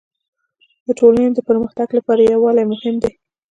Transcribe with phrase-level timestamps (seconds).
[0.85, 3.11] د ټولني د پرمختګ لپاره يووالی مهم دی.